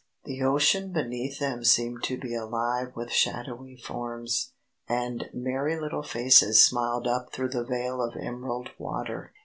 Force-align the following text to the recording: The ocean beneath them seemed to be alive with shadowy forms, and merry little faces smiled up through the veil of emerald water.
The 0.23 0.41
ocean 0.41 0.91
beneath 0.91 1.37
them 1.37 1.63
seemed 1.63 2.01
to 2.05 2.17
be 2.17 2.33
alive 2.33 2.87
with 2.95 3.11
shadowy 3.11 3.75
forms, 3.75 4.51
and 4.89 5.29
merry 5.31 5.79
little 5.79 6.01
faces 6.01 6.59
smiled 6.59 7.05
up 7.05 7.31
through 7.31 7.49
the 7.49 7.63
veil 7.63 8.01
of 8.01 8.15
emerald 8.17 8.69
water. 8.79 9.31